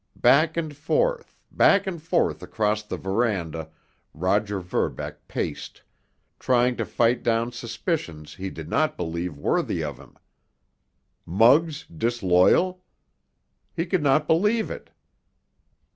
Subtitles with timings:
[0.15, 3.69] Back and forth, back and forth across the veranda,
[4.15, 5.83] Roger Verbeck paced,
[6.39, 10.17] trying to fight down suspicions he did not believe worthy of him.
[11.23, 12.83] Muggs disloyal?
[13.75, 14.89] He could not believe it!